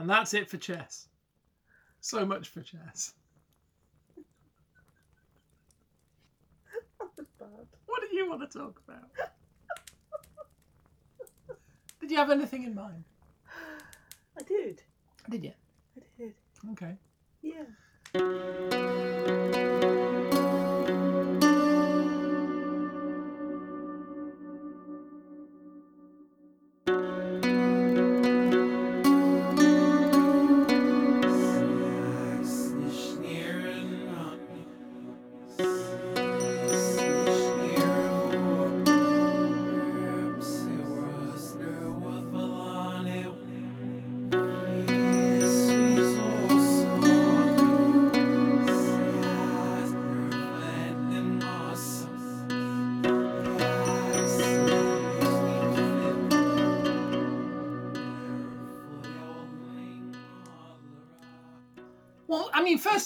[0.00, 1.08] And that's it for chess.
[2.00, 3.12] So much for chess.
[6.98, 7.66] That was bad.
[7.84, 9.10] What do you want to talk about?
[12.00, 13.04] Did you have anything in mind?
[14.38, 14.80] I did.
[15.28, 15.52] Did you?
[15.98, 16.34] I did.
[16.70, 16.96] Okay.
[17.42, 17.66] Yeah.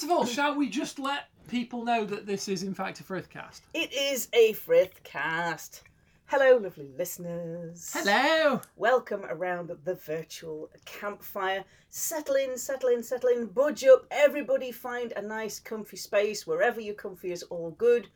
[0.04, 3.62] Of all, shall we just let people know that this is, in fact, a Frithcast?
[3.72, 5.82] It is a Frith cast.
[6.26, 7.90] Hello, lovely listeners.
[7.94, 8.60] Hello!
[8.76, 11.64] Welcome around the virtual campfire.
[11.88, 13.46] Settle in, settle in, settle in.
[13.46, 14.06] Budge up.
[14.10, 16.46] Everybody find a nice, comfy space.
[16.46, 18.08] Wherever you're comfy is all good.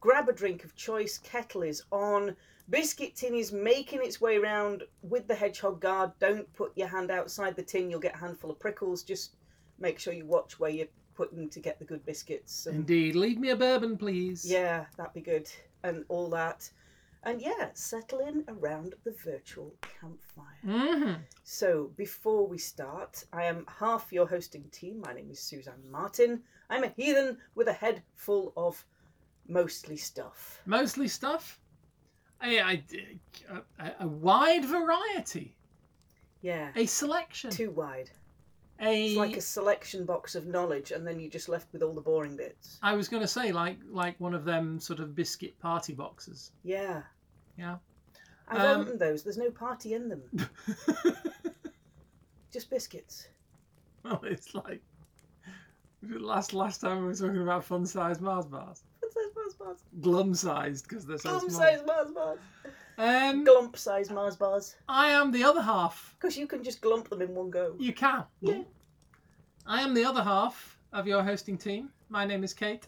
[0.00, 1.18] Grab a drink of choice.
[1.18, 2.34] Kettle is on.
[2.70, 6.10] Biscuit tin is making its way round with the hedgehog guard.
[6.18, 9.04] Don't put your hand outside the tin, you'll get a handful of prickles.
[9.04, 9.36] Just
[9.78, 12.66] make sure you watch where you're putting to get the good biscuits.
[12.66, 13.14] And Indeed.
[13.16, 14.44] Leave me a bourbon, please.
[14.48, 15.50] yeah, that'd be good.
[15.82, 16.70] And all that.
[17.24, 20.60] And yeah, settle in around the virtual campfire.
[20.64, 25.02] hmm So, before we start, I am half your hosting team.
[25.04, 26.42] My name is Suzanne Martin.
[26.70, 28.84] I'm a heathen with a head full of
[29.48, 30.60] mostly stuff.
[30.66, 31.58] Mostly stuff.
[32.44, 32.58] A
[34.00, 35.56] a wide variety.
[36.42, 37.50] Yeah, A selection.
[37.50, 38.10] too wide.
[38.80, 41.92] A, It's like a selection box of knowledge, and then you're just left with all
[41.94, 42.78] the boring bits.
[42.82, 46.52] I was going to say, like, like one of them sort of biscuit party boxes.
[46.62, 47.02] Yeah.
[47.58, 47.76] Yeah.
[48.48, 49.22] I've Um, opened those.
[49.22, 50.22] There's no party in them,
[52.52, 53.28] just biscuits.
[54.04, 54.80] well, it's like
[56.08, 59.78] last last time we were talking about fun sized Mars bars, What's those Mars bars?
[60.00, 61.60] glum sized because they're so Glump small.
[61.60, 62.38] size Mars bars.
[62.98, 64.76] Um, Glump size Mars bars.
[64.88, 66.14] I am the other half.
[66.18, 67.74] Because you can just glump them in one go.
[67.78, 68.24] You can.
[68.40, 68.62] Yeah.
[69.66, 71.90] I am the other half of your hosting team.
[72.08, 72.86] My name is Kate,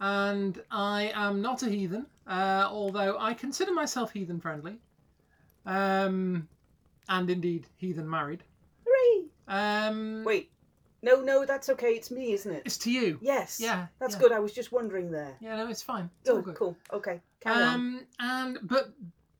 [0.00, 4.76] and I am not a heathen, uh, although I consider myself heathen friendly,
[5.64, 6.46] um,
[7.08, 8.42] and indeed heathen married.
[8.86, 9.26] Hooray!
[9.48, 10.50] Um, Wait.
[11.04, 11.94] No, no, that's okay.
[11.94, 12.62] It's me, isn't it?
[12.64, 13.18] it's to you.
[13.20, 13.58] Yes.
[13.58, 14.20] Yeah, That's yeah.
[14.20, 14.32] good.
[14.32, 15.34] I was just wondering there.
[15.40, 16.08] Yeah, no, it's fine.
[16.20, 16.54] It's all Good, good.
[16.54, 16.76] cool.
[16.92, 17.20] Okay.
[17.40, 17.74] Carry on.
[17.74, 18.92] Um, and but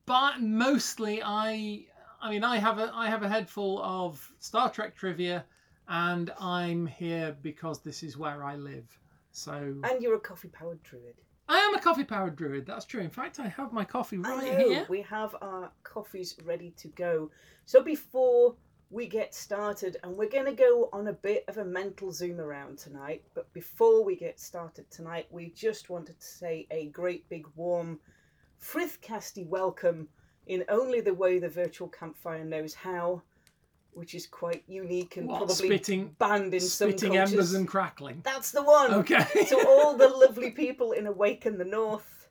[0.05, 1.85] but mostly I
[2.21, 5.45] I mean I have a I have a head full of Star Trek trivia,
[5.89, 8.99] and I'm here because this is where I live.
[9.33, 11.17] So And you're a coffee powered druid.
[11.49, 12.67] I am a coffee powered druid.
[12.67, 13.01] That's true.
[13.01, 14.87] In fact, I have my coffee right here.
[14.89, 17.31] We have our coffees ready to go.
[17.65, 18.55] So before
[18.91, 22.41] we get started, and we're going to go on a bit of a mental zoom
[22.41, 27.29] around tonight, but before we get started tonight, we just wanted to say a great
[27.29, 27.99] big warm
[28.63, 30.09] Frithcasty welcome
[30.47, 33.23] in only the way the virtual campfire knows how,
[33.95, 37.33] which is quite unique and What, probably spitting banned in some spitting cultures.
[37.33, 38.21] embers and crackling.
[38.25, 38.95] That's the one.
[38.95, 39.25] Okay.
[39.47, 42.29] so all the lovely people in Awaken the North,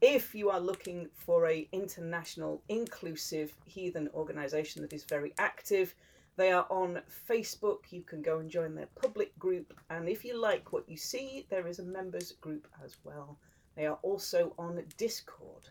[0.00, 5.94] if you are looking for a international, inclusive heathen organisation that is very active,
[6.36, 7.80] they are on Facebook.
[7.90, 11.46] You can go and join their public group, and if you like what you see,
[11.50, 13.38] there is a members group as well.
[13.76, 15.68] They are also on Discord.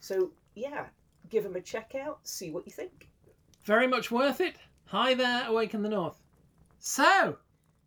[0.00, 0.86] So yeah,
[1.30, 3.08] give them a check out, see what you think.
[3.64, 4.56] Very much worth it.
[4.86, 6.20] Hi there, Awaken the North.
[6.78, 7.38] So,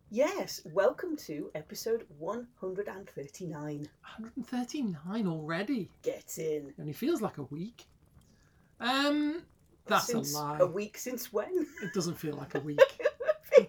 [0.08, 3.78] Yes, welcome to episode 139.
[3.78, 5.90] 139 already.
[6.02, 6.72] Get in.
[6.78, 7.84] Only feels like a week.
[8.80, 9.42] Um,
[9.86, 10.58] that's since a lie.
[10.60, 11.66] A week since when?
[11.82, 12.80] It doesn't feel like a week.
[13.58, 13.66] I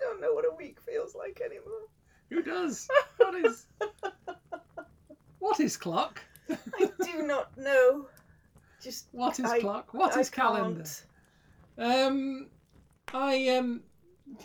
[0.00, 1.88] don't know what a week feels like anymore.
[2.30, 2.88] Who does?
[3.16, 3.66] What is?
[5.38, 6.22] What is clock?
[6.50, 8.05] I do not know.
[9.16, 9.94] What is I- clock?
[9.94, 10.84] What I is calendar?
[11.78, 12.48] Um,
[13.14, 13.82] I um,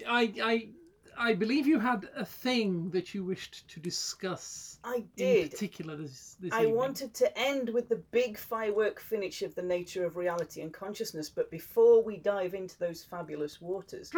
[0.07, 0.69] I I
[1.17, 5.43] I believe you had a thing that you wished to discuss I did.
[5.43, 6.75] in particular this this I evening.
[6.77, 11.29] wanted to end with the big firework finish of the nature of reality and consciousness,
[11.29, 14.09] but before we dive into those fabulous waters,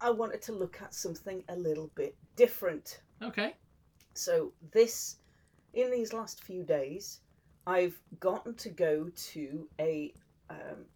[0.00, 3.00] I wanted to look at something a little bit different.
[3.22, 3.54] Okay.
[4.12, 5.16] So this,
[5.72, 7.20] in these last few days,
[7.66, 10.12] I've gotten to go to a
[10.50, 10.86] um,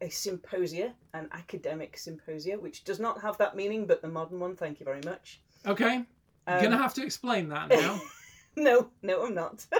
[0.00, 4.56] a symposia, an academic symposia, which does not have that meaning, but the modern one.
[4.56, 5.40] Thank you very much.
[5.66, 6.04] Okay.
[6.46, 8.00] You're Um, gonna have to explain that now.
[8.56, 9.66] no, no, I'm not.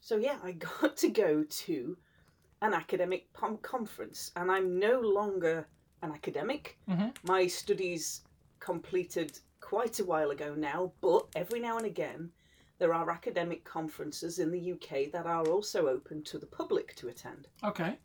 [0.00, 1.96] so yeah, I got to go to
[2.62, 5.66] an academic pom- conference, and I'm no longer
[6.02, 6.78] an academic.
[6.88, 7.14] Mhm.
[7.24, 8.22] My studies
[8.60, 12.30] completed quite a while ago now, but every now and again
[12.78, 17.08] there are academic conferences in the UK that are also open to the public to
[17.08, 17.48] attend.
[17.62, 17.96] okay.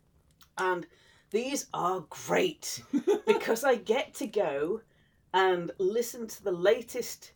[0.56, 0.86] And
[1.30, 2.82] these are great
[3.26, 4.80] because I get to go
[5.34, 7.32] and listen to the latest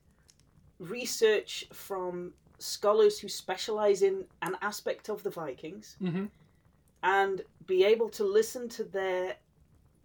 [0.79, 6.27] research from scholars who specialize in an aspect of the Vikings hmm
[7.05, 9.37] and be able to listen to their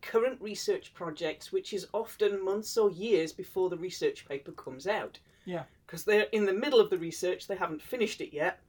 [0.01, 5.19] current research projects, which is often months or years before the research paper comes out.
[5.45, 5.63] Yeah.
[5.85, 8.59] Because they're in the middle of the research, they haven't finished it yet.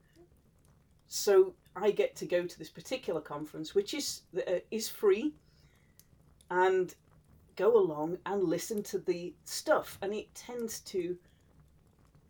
[1.09, 5.35] So I get to go to this particular conference, which is uh, is free,
[6.51, 6.95] and
[7.57, 9.99] go along and listen to the stuff.
[10.03, 11.17] And it tends to.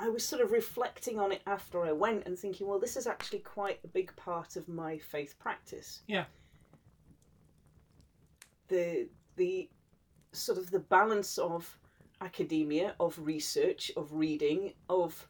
[0.03, 3.07] I was sort of reflecting on it after I went and thinking, well, this is
[3.07, 6.01] actually quite a big part of my faith practice.
[6.07, 6.25] Yeah.
[8.71, 9.69] The the
[10.33, 11.79] sort of the balance of
[12.21, 15.29] academia, of research, of reading, of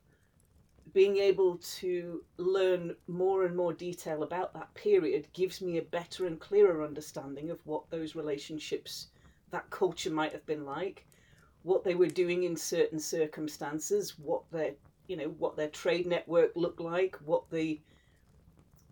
[0.92, 6.26] being able to learn more and more detail about that period gives me a better
[6.26, 9.08] and clearer understanding of what those relationships,
[9.50, 11.06] that culture might have been like,
[11.62, 14.72] what they were doing in certain circumstances, what their
[15.06, 17.81] you know what their trade network looked like, what the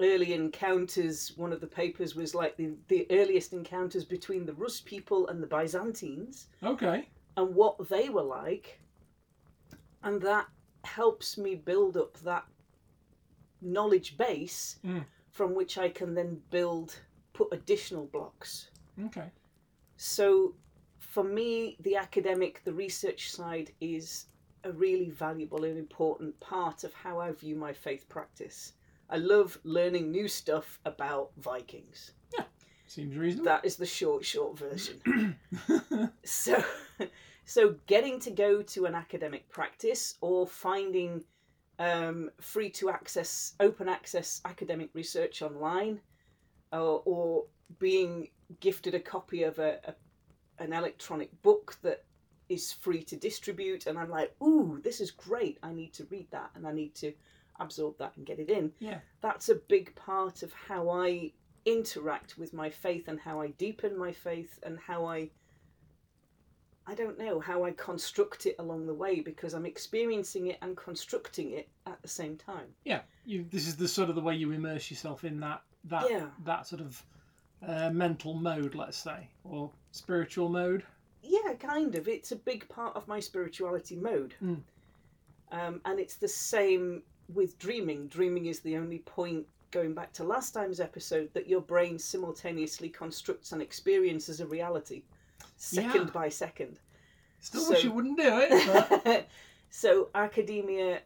[0.01, 1.33] early encounters.
[1.37, 5.43] One of the papers was like the the earliest encounters between the Rus people and
[5.43, 7.09] the Byzantines Okay.
[7.37, 8.81] and what they were like.
[10.03, 10.47] And that
[10.85, 12.45] helps me build up that
[13.61, 15.05] knowledge base Mm.
[15.31, 16.99] from which I can then build,
[17.33, 18.71] put additional blocks.
[19.07, 19.31] Okay.
[19.97, 20.55] So
[20.99, 24.27] for me, the academic, the research side is
[24.65, 28.75] a really valuable and important part of how I view my faith practice.
[29.11, 32.13] I love learning new stuff about Vikings.
[32.37, 32.45] Yeah,
[32.87, 33.47] seems reasonable.
[33.47, 35.37] That is the short, short version.
[36.25, 36.63] so
[37.45, 41.25] so getting to go to an academic practice or finding
[41.79, 46.01] um, free to access open access academic research online
[46.73, 47.45] or, or
[47.79, 48.29] being
[48.61, 49.95] gifted a copy of a, a
[50.59, 52.05] an electronic book that
[52.49, 56.27] is free to distribute and i'm like ooh this is great i need to read
[56.31, 57.13] that and i need to
[57.61, 58.99] absorb that and get it in Yeah.
[59.21, 61.33] that's a big part of how i
[61.65, 65.31] interact with my faith and how I deepen my faith and how I
[66.87, 70.75] I don't know how I construct it along the way because I'm experiencing it and
[70.75, 72.69] constructing it at the same time.
[72.85, 73.01] yeah.
[73.27, 73.45] You.
[73.51, 76.29] This is the sort of the way you immerse yourself in that that Yeah.
[76.45, 77.05] that sort of
[77.67, 80.85] uh, mental mode, let's say, or spiritual mode.
[81.23, 82.09] Yeah, kind of.
[82.09, 84.35] It's a big part of my spirituality mode.
[84.43, 84.63] Mm.
[85.53, 87.03] Um, and it's the same
[87.33, 88.09] with dreaming.
[88.09, 92.89] Dreaming is the only point, going back to last time's episode, that your brain simultaneously
[92.89, 95.03] constructs and experiences a reality,
[95.57, 96.13] second Yeah.
[96.13, 96.79] by second.
[97.41, 99.01] Still wish you wouldn't do it.
[99.05, 99.29] But...
[99.71, 101.03] so academia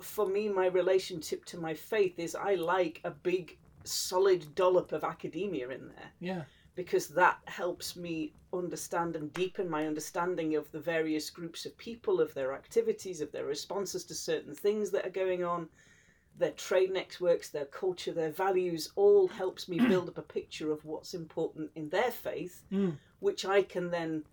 [0.00, 5.04] for me my relationship to my faith is i like a big solid dollop of
[5.04, 6.42] academia in there yeah.
[6.80, 12.22] Because that helps me understand and deepen my understanding of the various groups of people
[12.22, 15.68] of their activities of their responses to certain things that are going on
[16.38, 20.82] their trade networks their culture their values all helps me build up a picture of
[20.86, 22.96] what's important in their faith Mm.
[23.18, 24.24] which I can then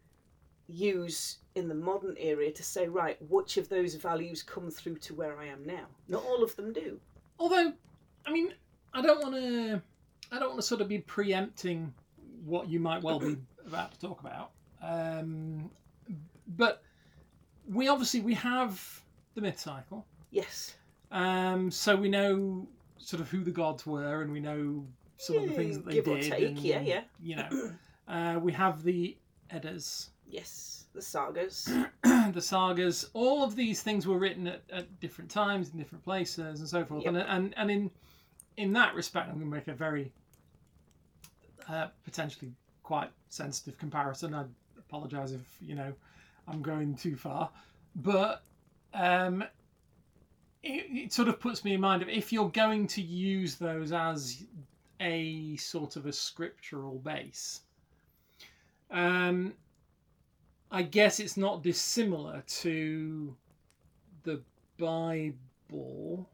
[0.69, 5.13] use in the modern era to say, right, which of those values come through to
[5.15, 5.87] where I am now?
[6.07, 6.99] Not all of them do.
[7.39, 7.73] Although,
[8.25, 8.53] I mean,
[8.93, 9.81] I don't want to.
[10.29, 11.93] I don't want to sort of be preempting
[12.45, 14.51] what you might well be about to talk about.
[14.81, 15.69] Um,
[16.47, 16.81] but
[17.67, 19.01] we obviously we have
[19.35, 20.75] the myth cycle, Yes.
[21.11, 22.67] um, so we know
[22.97, 24.85] sort of who the gods were, and we know
[25.17, 26.31] some of the things that they Give or did.
[26.31, 27.01] take, and, yeah, yeah.
[27.21, 27.71] You know,
[28.07, 29.17] uh, we have the
[29.49, 30.85] Eddas, Yes.
[30.93, 31.69] The sagas.
[32.03, 33.09] the sagas.
[33.13, 36.83] All of these things were written at, at different times in different places and so
[36.83, 37.03] forth.
[37.05, 37.13] Yep.
[37.13, 37.91] And and and in
[38.57, 40.11] in that respect, I'm going to make a very
[41.69, 42.51] uh, potentially
[42.83, 44.33] quite sensitive comparison.
[44.33, 44.45] I
[44.77, 45.93] apologise if you know
[46.47, 47.49] I'm going too far,
[47.95, 48.43] but
[48.93, 49.43] um,
[50.63, 53.91] it, it sort of puts me in mind of if you're going to use those
[53.91, 54.43] as
[54.99, 57.61] a sort of a scriptural base.
[58.89, 59.53] Um,
[60.71, 63.35] I guess it's not dissimilar to
[64.23, 64.41] the
[64.77, 66.29] Bible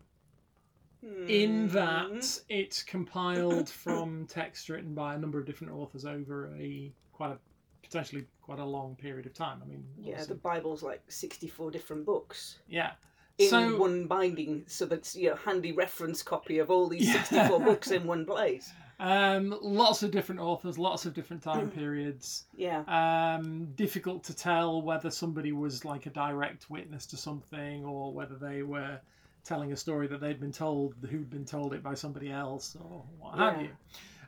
[1.28, 1.74] in Hmm.
[1.76, 7.32] that it's compiled from text written by a number of different authors over a quite
[7.32, 7.38] a
[7.82, 9.60] potentially quite a long period of time.
[9.64, 12.92] I mean, Yeah, the Bible's like 64 different books yeah.
[13.38, 17.24] in so one binding, so that's you know handy reference copy of all these Yeah.
[17.24, 18.72] 64 books in one place.
[19.00, 22.46] um, lots of different authors, lots of different time periods.
[22.56, 28.14] Yeah, Um, difficult to tell whether somebody was like a direct witness to something or
[28.14, 29.00] whether they were
[29.44, 33.04] telling a story that they'd been told who'd been told it by somebody else or
[33.20, 33.68] what have Yeah.
[33.68, 33.70] you.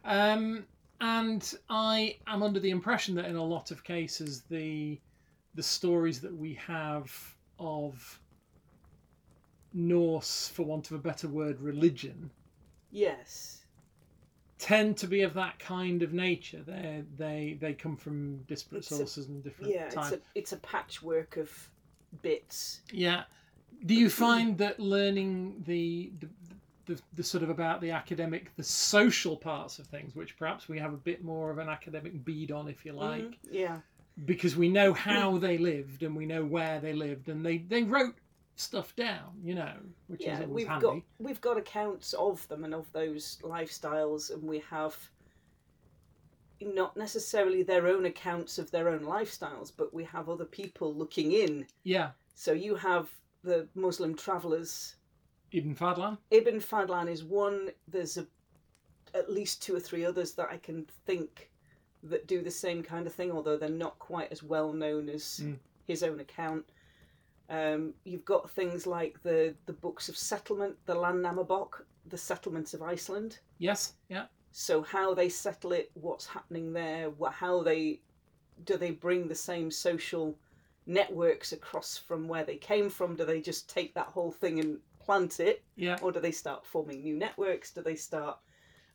[0.03, 0.65] Um,
[1.01, 4.99] and I am under the impression that in a lot of cases the
[5.55, 7.11] the stories that we have
[7.59, 8.19] of
[9.73, 12.31] Norse, for want of a better word, religion
[12.91, 13.65] yes,
[14.57, 16.61] tend to be of that kind of nature.
[16.65, 19.89] They they they come from disparate It's a- sources and different yeah.
[19.89, 20.13] times.
[20.13, 21.51] It's a it's a patchwork of
[22.21, 22.81] bits.
[22.91, 23.23] Yeah.
[23.85, 26.29] Do you find that learning the, the
[26.85, 30.77] the the sort of about the academic, the social parts of things, which perhaps we
[30.79, 33.81] have a bit more of an academic bead on, if you like, Mhm, Yeah,
[34.25, 37.83] because we know how they lived and we know where they lived, and they they
[37.83, 38.15] wrote
[38.55, 39.73] stuff down, you know,
[40.07, 40.45] which is yeah.
[40.45, 40.85] always We've handy.
[40.87, 44.95] got we've got accounts of them and of those lifestyles, and we have
[46.61, 51.31] not necessarily their own accounts of their own lifestyles, but we have other people looking
[51.33, 51.67] in.
[51.83, 53.09] Yeah, So you have
[53.45, 54.95] the Muslim travellers
[55.51, 56.17] Ibn Fadlan.
[56.31, 57.69] Ibn Fadlan is one.
[57.87, 58.25] There's a,
[59.13, 61.49] at least two or three others that I can think
[62.03, 65.39] that do the same kind of thing, although they're not quite as well known as
[65.43, 65.57] Mm.
[65.87, 66.65] his own account.
[67.49, 72.81] Um, you've got things like the the books of settlement, the Landnámabók, the settlements of
[72.81, 73.39] Iceland.
[73.59, 78.01] Yes, yeah, So how they settle it, what's happening there, how they
[78.65, 80.35] do they bring the same social
[80.85, 83.15] networks across from where they came from?
[83.15, 85.63] Do they just take that whole thing and plant it?
[85.75, 85.97] yeah.
[86.01, 87.71] or do they start forming new networks?
[87.71, 88.37] Do they start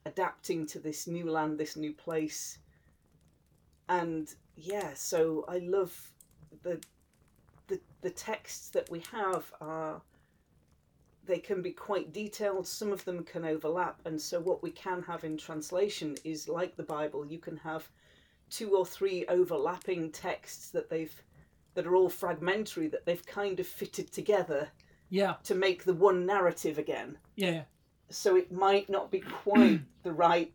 [0.06, 2.58] adapting to this new land, this new place?
[3.88, 6.12] And yeah, so I love
[6.62, 6.80] the
[7.68, 10.02] the the texts that we have are
[11.26, 12.66] they can be quite detailed.
[12.66, 16.76] Some of them can overlap, and so what we can have in translation is like
[16.76, 17.24] the Bible.
[17.24, 17.88] You can have
[18.48, 21.22] two or three overlapping texts that they've
[21.74, 24.68] that are all fragmentary that they've kind of fitted together
[25.08, 27.18] Yeah, to make the one narrative again.
[27.36, 27.62] yeah,
[28.08, 30.52] So it might not be quite the right,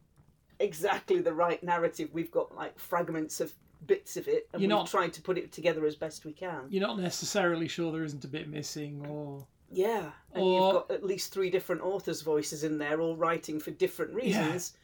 [0.60, 2.10] exactly the right narrative.
[2.14, 3.54] We've got like fragments of
[3.88, 6.34] bits of it, and You're we've not- tried to put it together as best we
[6.34, 6.62] can.
[6.70, 10.92] You're not necessarily sure there isn't a bit missing, or Yeah, and Or- you've got
[10.92, 14.74] at least three different authors' voices in there, all writing for different reasons.
[14.74, 14.82] yeah.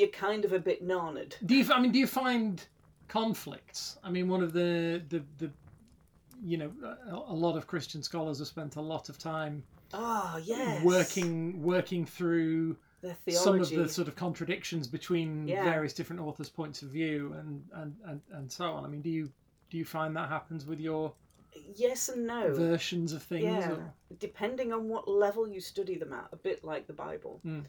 [0.00, 1.36] You're kind of a bit narnered.
[1.46, 1.72] Do you?
[1.72, 2.64] I mean, do you find
[3.06, 3.96] conflicts?
[4.02, 5.50] I mean, one of the the the,
[6.44, 6.70] you know,
[7.10, 10.84] a, lot of Christian scholars have spent a lot of time Ah, yes.
[10.84, 15.64] working working through their some of the sort of contradictions between Yeah.
[15.64, 18.84] various different authors' points of view and, and and and so on.
[18.84, 19.30] I mean, do you
[19.70, 21.12] do you find that happens with your
[21.76, 22.52] Yes and no.
[22.54, 23.44] versions of things?
[23.44, 23.72] Yeah.
[23.72, 23.94] Or?
[24.18, 27.40] depending on what level you study them at, a bit like the Bible.
[27.44, 27.64] Mm.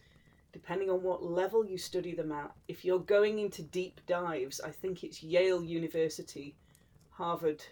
[0.54, 4.70] Depending on what level you study them at, if you're going into deep dives, I
[4.72, 6.56] think it's Yale University,
[7.10, 7.64] Harvard.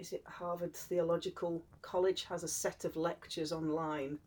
[0.00, 4.18] Is it Harvard Theological College has a set of lectures online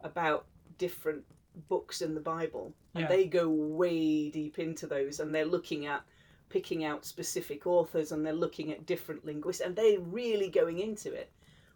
[0.00, 0.46] about
[0.78, 1.24] different
[1.68, 3.08] books in the Bible, and Yeah.
[3.08, 6.04] they go way deep into those, and they're looking at
[6.48, 11.12] picking out specific authors, and they're looking at different linguists, and they're really going into
[11.12, 11.30] it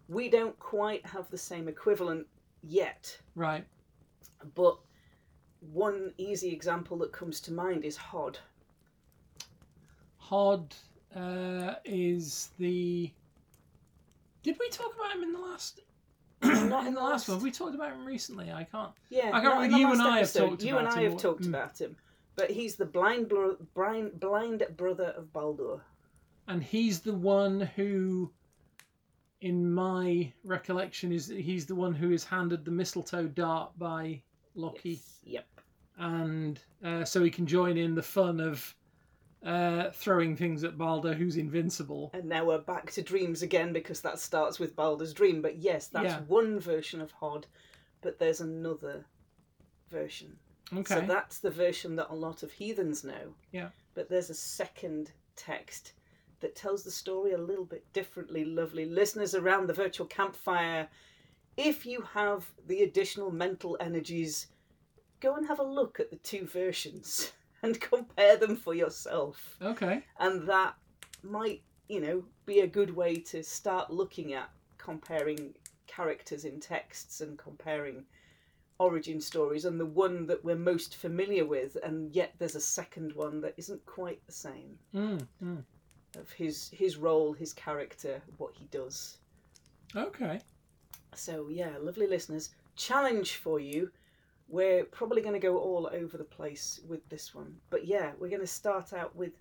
[0.07, 2.27] we don't quite have the same equivalent
[2.63, 3.17] yet.
[3.35, 3.65] Right.
[4.53, 4.77] But
[5.59, 8.37] one easy example that comes to mind is Hod.
[10.17, 10.75] Hod
[11.15, 13.11] uh, is the.
[14.45, 15.79] Did we talk about him in the last?
[16.43, 17.41] Not in the last one.
[17.41, 18.51] We talked about him recently.
[18.51, 18.91] I can't.
[19.09, 21.11] Yeah, I can't remember- you and I have talked You and about I him.
[21.13, 21.47] have talked Mm.
[21.49, 21.95] about him.
[22.35, 25.81] But he's the blind, bro- blind, blind brother of Baldur.
[26.47, 28.31] and he's the one who
[29.41, 34.21] in my recollection is he's the one who is handed the mistletoe dart by
[34.53, 35.19] Loki Yes.
[35.23, 35.47] Yep.
[35.97, 38.75] and uh, so he can join in the fun of
[39.45, 44.01] uh, throwing things at Balder who's invincible And now we're back to dreams again because
[44.01, 45.41] that starts with Balder's dream.
[45.41, 46.21] But yes, that's Yeah.
[46.27, 47.45] one version of Hod,
[48.01, 49.05] but there's another
[49.91, 50.37] version.
[50.73, 53.35] okay So that's the version that a lot of heathens know.
[53.51, 53.69] Yeah.
[53.93, 55.93] But there's a second text
[56.39, 60.87] that tells the story a little bit differently, lovely listeners around the virtual campfire.
[61.55, 64.47] If you have the additional mental energies,
[65.21, 67.31] go and have a look at the two versions
[67.65, 69.57] and compare them for yourself.
[69.61, 70.75] okay And that
[71.23, 75.55] might, you know, be a good way to start looking at comparing
[75.87, 78.05] characters in texts and comparing
[78.79, 83.13] origin stories and the one that we're most familiar with, and yet there's a second
[83.13, 85.63] one that isn't quite the same Mm, mm.
[86.17, 89.17] of his his role, his character, what he does.
[89.95, 90.41] Okay.
[91.15, 93.91] So yeah, lovely listeners, challenge for you.
[94.47, 98.29] We're probably going to go all over the place with this one, but yeah, we're
[98.29, 99.33] going to start out with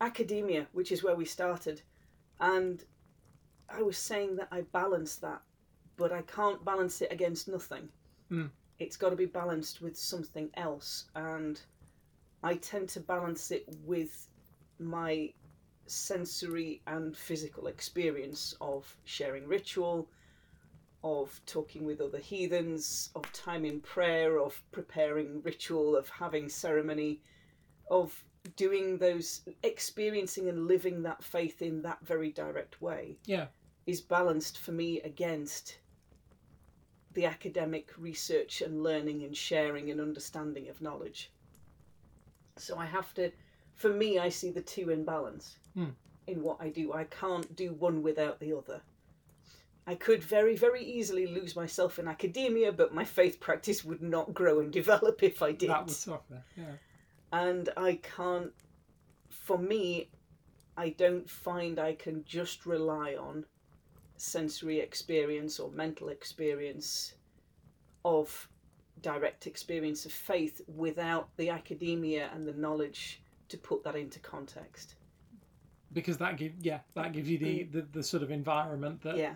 [0.00, 1.82] academia, which is where we started,
[2.40, 2.84] and
[3.68, 5.42] I was saying that I balance that,
[5.96, 7.88] but I can't balance it against nothing.
[8.30, 8.50] Mm.
[8.78, 11.60] It's got to be balanced with something else, and
[12.42, 14.28] I tend to balance it with
[14.78, 15.32] my
[15.86, 20.08] sensory and physical experience of sharing ritual,
[21.04, 27.20] of talking with other heathens, of time in prayer, of preparing ritual, of having ceremony,
[27.90, 28.24] of
[28.56, 33.46] doing those, experiencing and living that faith in that very direct way Yeah.
[33.86, 35.78] is balanced for me against
[37.12, 41.30] the academic research and learning and sharing and understanding of knowledge.
[42.56, 43.30] So I have to,
[43.74, 45.90] for me, I see the two in balance Hmm.
[46.26, 46.92] in what I do.
[46.92, 48.82] I can't do one without the other.
[49.88, 54.34] I could very, very easily lose myself in academia, but my faith practice would not
[54.34, 56.44] grow and develop if I did That would suffer.
[56.54, 56.72] Yeah.
[57.32, 58.52] and I can't.
[59.30, 60.10] For me,
[60.76, 63.46] I don't find I can just rely on
[64.18, 67.14] sensory experience or mental experience
[68.04, 68.46] of
[69.00, 74.96] direct experience of faith without the academia and the knowledge to put that into context.
[75.94, 77.72] Because that give yeah that gives you the, mm.
[77.72, 79.34] the, the sort of environment that Yeah.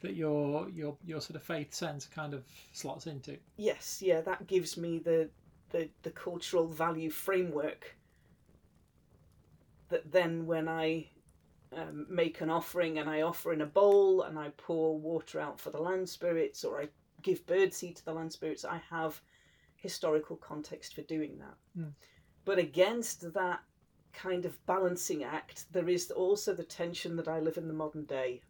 [0.00, 3.36] That your your your sort of faith sense kind of slots into.
[3.56, 5.28] Yes, yeah, that gives me the
[5.70, 7.96] the, the cultural value framework
[9.88, 11.08] that then when I
[11.76, 15.60] um, make an offering and I offer in a bowl and I pour water out
[15.60, 16.88] for the land spirits or I
[17.22, 19.20] give birdseed to the land spirits, I have
[19.76, 21.82] historical context for doing that.
[21.82, 21.92] Mm.
[22.44, 23.60] But against that
[24.12, 28.04] kind of balancing act, there is also the tension that I live in the modern
[28.04, 28.42] day.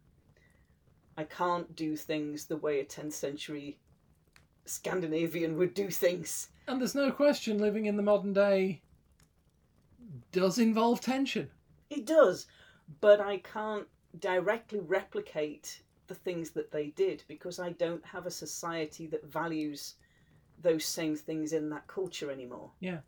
[1.20, 3.78] I can't do things the way a 10th century
[4.64, 6.48] Scandinavian would do things.
[6.66, 8.80] And there's no question living in the modern day
[10.32, 11.50] does involve tension.
[11.90, 12.46] It does,
[13.02, 13.86] but I can't
[14.18, 19.96] directly replicate the things that they did because I don't have a society that values
[20.62, 22.70] those same things in that culture anymore.
[22.80, 23.00] Yeah.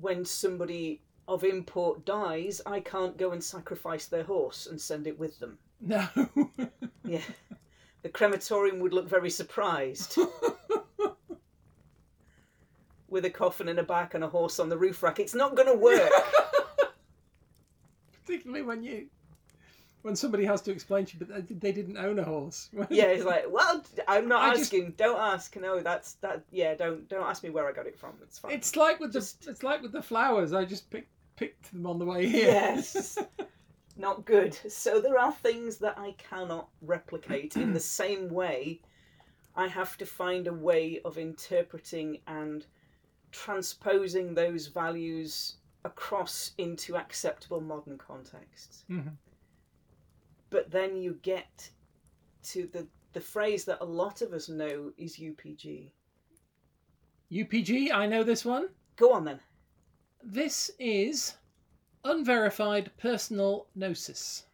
[0.00, 5.20] When somebody of import dies, I can't go and sacrifice their horse and send it
[5.20, 5.56] with them.
[5.80, 6.06] No.
[7.04, 7.22] Yeah.
[8.02, 10.16] The crematorium would look very surprised.
[13.08, 15.18] With a coffin in a back and a horse on the roof rack.
[15.18, 16.10] It's not going to work.
[18.24, 19.06] Particularly when you
[20.02, 22.70] when somebody has to explain to you but they- didn't own a horse.
[22.88, 24.92] yeah, it's like, well, I'm not I just- asking.
[24.96, 25.56] Don't ask.
[25.56, 26.44] No, that's that.
[26.52, 28.12] Yeah, don't don't ask me where I got it from.
[28.22, 28.52] It's fine.
[28.52, 30.52] It's like with the Just- it's like with the flowers.
[30.52, 32.46] I just picked picked them on the way here.
[32.46, 33.18] Yes.
[34.00, 34.58] Not good.
[34.68, 38.80] So there are things that I cannot replicate in the same way.
[39.54, 42.66] I have to find a way of interpreting and
[43.32, 48.84] transposing those values across into acceptable modern contexts.
[48.90, 49.16] Mhm.
[50.50, 51.70] But then you get
[52.44, 55.90] to the the phrase that a lot of us know is UPG.
[57.30, 58.68] UPG, I know this one.
[58.96, 59.40] Go on then.
[60.22, 61.34] This is
[62.04, 64.44] unverified personal gnosis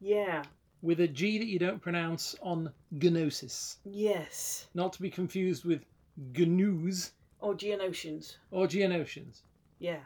[0.00, 0.44] Yeah.
[0.82, 3.78] with a G that you don't pronounce on gnosis.
[3.84, 4.68] Yes.
[4.74, 5.84] Not to be confused with
[6.16, 8.36] gnus Or Geonosians.
[8.50, 9.42] or geonosians,
[9.78, 10.04] Yeah.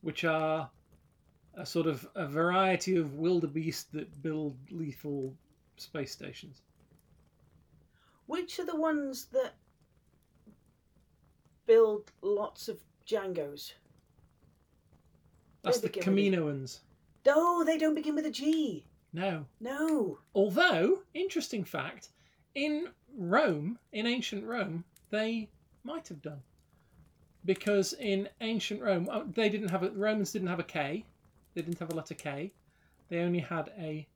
[0.00, 0.70] which are
[1.54, 5.36] a sort of a variety of wildebeest that build lethal
[5.76, 6.62] space stations.
[8.26, 9.54] Which are the ones that
[11.66, 13.74] build lots of Jango's?
[15.62, 16.78] That's the begin with a- Kaminoans.
[17.26, 18.84] No, they don't begin with a G.
[19.12, 19.44] No.
[19.60, 20.18] No.
[20.34, 22.08] Although, interesting fact,
[22.54, 25.48] in Rome, in ancient Rome, they
[25.84, 26.40] might have done.
[27.44, 31.04] Because in ancient Rome, oh, they didn't have a, Romans didn't have a K.
[31.54, 32.52] They didn't have a letter K.
[33.08, 34.06] They only had a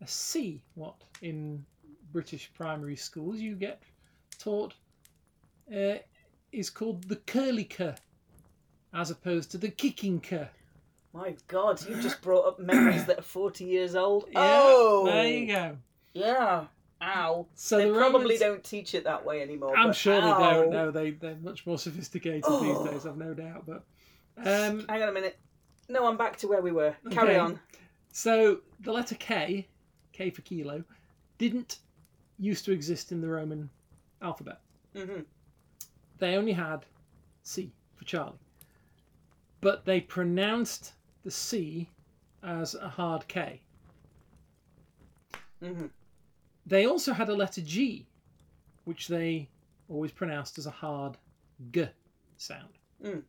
[0.00, 0.62] a C.
[0.74, 1.64] What in
[2.12, 3.82] British primary schools you get
[4.38, 4.74] taught
[5.74, 5.96] uh,
[6.52, 7.94] is called the curly cur,
[8.94, 10.48] as opposed to the kicking cur.
[11.12, 14.26] My God, you've just brought up memories that are 40 years old.
[14.30, 15.06] Yeah, oh!
[15.06, 15.76] there you go.
[16.12, 16.64] Yeah.
[17.02, 17.46] Ow.
[17.54, 19.76] So they the probably Romans, don't teach it that way anymore.
[19.76, 20.70] I'm sure they don't.
[20.70, 22.62] No, they they're much more sophisticated Oh.
[22.84, 23.06] these days.
[23.06, 23.64] I've no doubt.
[23.66, 23.84] But
[24.38, 25.38] um, Hang on a minute.
[25.88, 26.94] No, I'm back to where we were.
[27.10, 27.58] Carry on.
[28.12, 29.66] so the letter K,
[30.12, 30.84] K for kilo,
[31.38, 31.78] didn't
[32.38, 33.68] used to exist in the Roman
[34.22, 34.60] alphabet.
[34.94, 35.20] hmm
[36.18, 36.84] they only had
[37.42, 38.36] C for Charlie.
[39.62, 40.92] But they pronounced
[41.24, 41.88] the C
[42.42, 43.60] as a hard K.
[45.62, 45.86] hmm
[46.66, 48.06] They also had a letter G,
[48.84, 49.48] which they
[49.88, 51.16] always pronounced as a hard
[51.72, 51.86] G
[52.36, 52.78] sound.
[53.04, 53.22] Mm.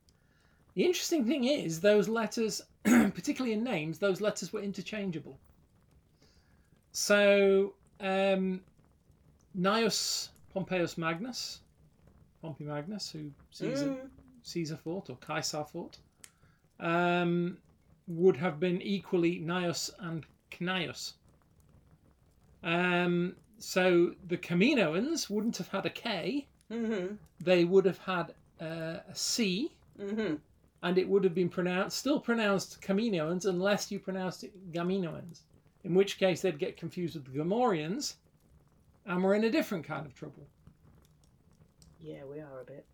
[0.74, 5.38] The interesting thing is, those letters, particularly in names, those letters were interchangeable.
[6.94, 8.62] So, um,
[9.58, 11.60] Gnaeus Pompeius Magnus,
[12.42, 14.10] Pompey Magnus, who Caesar, Mm.
[14.44, 15.98] Caesar fought or Caesar fought,
[16.80, 17.58] um,
[18.08, 21.14] would have been equally Gnaeus and Cnaeus.
[22.64, 29.00] Um, so the Kaminoans wouldn't have had a K, hmm they would have had uh,
[29.10, 30.36] a C, hmm
[30.84, 35.42] and it would have been pronounced still pronounced Kaminoans unless you pronounced it Gaminoans,
[35.84, 38.16] in which case they'd get confused with the Gamorreans,
[39.06, 40.48] and we're in a different kind of trouble.
[42.00, 42.86] Yeah, we are a bit.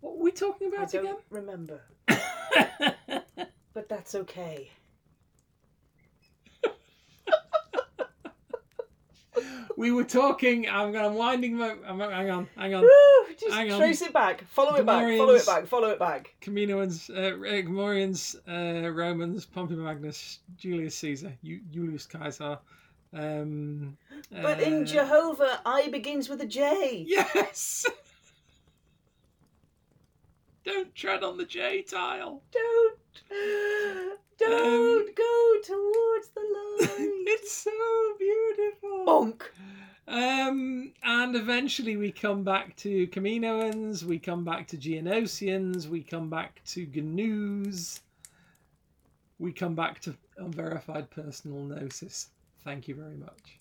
[0.00, 3.22] What were we talking I about don't remember, again?
[3.74, 4.70] but that's okay.
[9.76, 10.68] we were talking.
[10.68, 11.74] I'm, I'm winding my.
[11.86, 12.82] I'm, hang on, hang on.
[12.82, 13.34] Woo!
[13.38, 13.78] Just Hang on.
[13.80, 14.44] trace it back.
[14.48, 15.02] Follow it back.
[15.18, 15.66] Follow it back.
[15.66, 16.34] Follow it back.
[16.40, 22.58] Kaminoans, uh, Gamorreans, uh, Romans, Pompey Magnus, Julius Caesar, Ju- Julius Caesar.
[23.12, 23.96] Um,
[24.30, 27.04] But in uh, Jehovah, I begins with a J.
[27.06, 27.86] Yes!
[30.64, 32.42] Don't tread on the J tile.
[32.52, 32.98] Don't,
[34.38, 36.88] don't Um, go towards the light.
[37.26, 37.70] it's so
[38.18, 39.04] beautiful.
[39.06, 39.42] Bonk.
[40.06, 46.28] Um, and eventually we come back to Kaminoans, we come back to Geonosians, we come
[46.28, 48.00] back to Gnus,
[49.38, 52.28] we come back to unverified personal gnosis.
[52.64, 53.58] Thank you very much.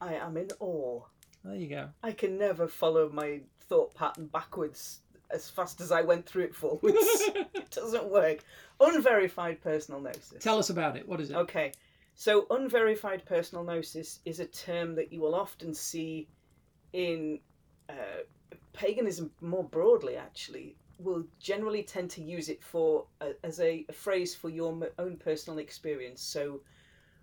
[0.00, 1.02] I am in awe.
[1.44, 1.88] There you go.
[2.02, 6.54] I can never follow my thought pattern backwards as fast as I went through it
[6.54, 6.82] forwards.
[6.94, 8.44] it doesn't work.
[8.80, 10.42] Unverified personal gnosis.
[10.42, 11.08] Tell us about it.
[11.08, 11.36] What is it?
[11.36, 11.72] Okay,
[12.14, 16.28] so unverified personal gnosis is a term that you will often see
[16.92, 17.40] in
[17.88, 18.22] uh,
[18.72, 20.76] paganism more broadly, actually.
[20.98, 25.16] Will generally tend to use it for uh, as a, a phrase for your own
[25.16, 26.22] personal experience.
[26.22, 26.60] So,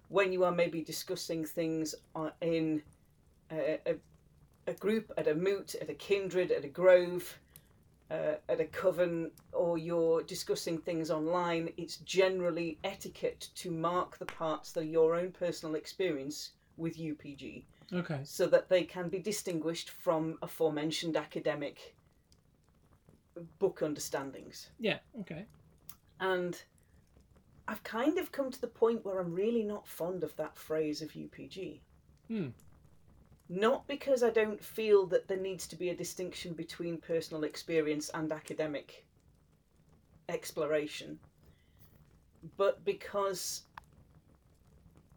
[0.09, 2.83] when you are maybe discussing things uh, in
[3.51, 3.95] a, a,
[4.67, 7.39] a group, at a moot, at a kindred, at a grove,
[8.11, 14.25] uh, at a coven or you're discussing things online, it's generally etiquette to mark the
[14.25, 18.19] parts that are your own personal experience with UPG Okay.
[18.23, 21.95] so that they can be distinguished from aforementioned academic
[23.59, 24.69] book understandings.
[24.79, 24.99] Yeah.
[25.21, 25.45] Okay.
[26.19, 26.61] And
[27.67, 31.01] I've kind of come to the point where I'm really not fond of that phrase
[31.01, 31.79] of UPG.
[32.27, 32.47] Hmm.
[33.49, 38.09] Not because I don't feel that there needs to be a distinction between personal experience
[38.13, 39.05] and academic
[40.29, 41.19] exploration,
[42.57, 43.63] but because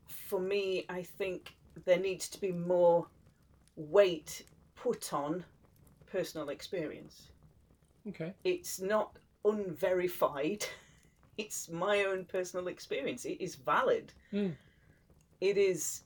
[0.09, 3.07] for me, I think there needs to be more
[3.77, 5.45] weight put on
[6.11, 7.29] personal experience.
[8.09, 8.33] Okay.
[8.45, 10.67] It's not unverified.
[11.39, 13.27] It's my own personal experience.
[13.27, 14.11] It is valid.
[14.33, 14.55] Mm.
[15.43, 16.01] It is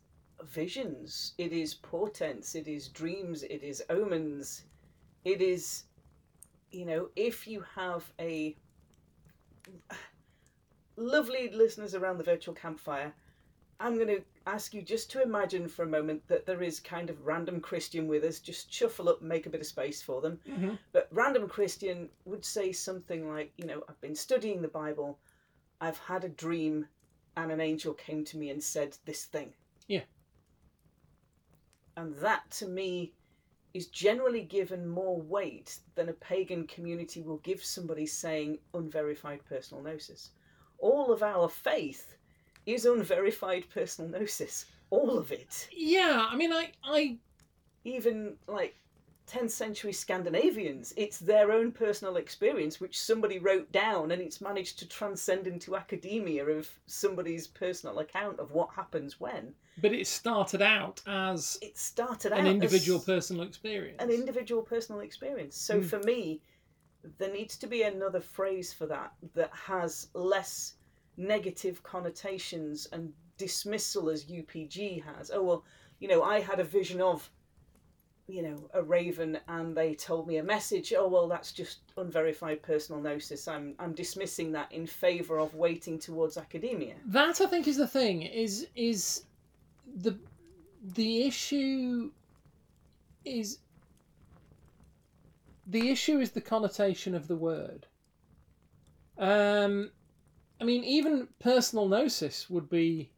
[0.45, 1.35] visions.
[1.39, 2.55] It is portents.
[2.55, 3.43] It is dreams.
[3.43, 4.65] It is omens.
[5.25, 5.85] It is,
[6.71, 8.57] you know, if you have a
[10.97, 13.13] lovely listeners around the virtual campfire,
[13.79, 17.09] I'm going to ask you just to imagine for a moment that there is kind
[17.09, 18.39] of random Christian with us.
[18.39, 20.39] Just shuffle up, make a bit of space for them.
[20.47, 25.19] hmm But random Christian would say something like, you know, I've been studying the Bible,
[25.81, 26.87] I've had a dream,
[27.37, 29.55] and an angel came to me and said this thing.
[32.01, 33.13] And that to me
[33.75, 39.83] is generally given more weight than a pagan community will give somebody saying unverified personal
[39.83, 40.31] gnosis.
[40.79, 42.17] All of our faith
[42.65, 44.65] is unverified personal gnosis.
[44.89, 45.69] All of it.
[45.71, 46.27] Yeah.
[46.31, 47.19] I mean, I, I,
[47.85, 48.75] even like
[49.31, 54.79] 10th century Scandinavians, it's their own personal experience which somebody wrote down and it's managed
[54.81, 59.55] to transcend into academia of somebody's personal account of what happens when.
[59.81, 64.03] but it started out as It started out an individual personal experience.
[64.03, 65.57] an individual personal experience.
[65.57, 65.87] So Hmm.
[65.87, 66.43] for me,
[67.19, 70.75] there needs to be another phrase for that that has less
[71.17, 75.31] negative connotations and dismissal as UPG has.
[75.31, 75.65] Oh well,
[75.99, 77.31] you know, I had a vision of
[78.31, 80.93] you know, a raven and they told me a message.
[80.97, 83.49] Oh well, that's just unverified personal gnosis.
[83.49, 86.95] I'm I'm dismissing that in favor of weighting towards academia.
[87.07, 89.25] that I think is the thing is is
[89.97, 90.17] the
[90.83, 92.11] the issue
[93.25, 93.59] is
[95.67, 97.87] the issue is the connotation of the word.
[99.19, 99.91] Um,
[100.61, 103.11] I mean, even personal gnosis would be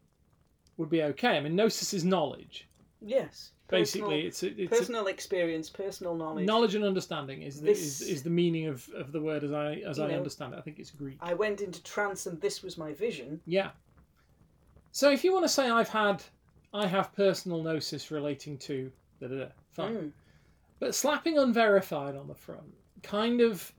[0.76, 1.36] would be okay.
[1.36, 2.68] I mean, gnosis is knowledge.
[3.00, 3.51] Yes.
[3.72, 6.46] Basically, Personal, it's a, it's personal experience, personal knowledge.
[6.46, 9.52] knowledge and understanding is the, This- is, is the meaning of, of the word as
[9.52, 10.58] I as You I know, understand it.
[10.58, 11.16] I think it's Greek.
[11.20, 13.40] I went into trance and this was my vision.
[13.46, 13.70] Yeah.
[14.92, 16.22] So if you want to say I've had,
[16.74, 19.94] I have personal gnosis relating to da da da, fine.
[19.96, 20.12] Mm.
[20.78, 23.72] But slapping unverified on the front kind of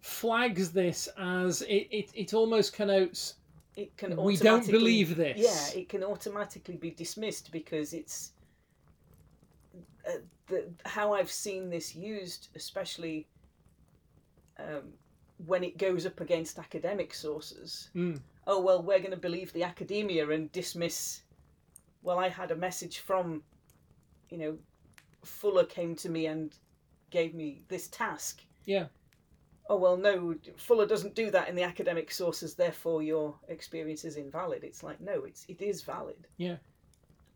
[0.00, 3.34] flags this as it, it, it almost connotes
[3.76, 5.38] It can we don't automatically- believe this.
[5.38, 8.32] Yeah, it can automatically be dismissed because it's
[10.08, 10.12] uh,
[10.46, 13.26] the, how I've seen this used, especially
[14.58, 14.92] um,
[15.46, 17.90] when it goes up against academic sources.
[17.94, 18.20] Mm.
[18.46, 21.22] Oh well, we're going to believe the academia and dismiss.
[22.02, 23.42] Well, I had a message from,
[24.30, 24.58] you know,
[25.24, 26.54] Fulla came to me and
[27.10, 28.42] gave me this task.
[28.64, 28.86] Yeah.
[29.68, 32.54] Oh well, no, Fulla doesn't do that in the academic sources.
[32.54, 34.64] Therefore, your experience is invalid.
[34.64, 36.26] It's like no, it's it is valid.
[36.38, 36.56] Yeah.